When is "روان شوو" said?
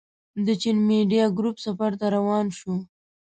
2.15-2.75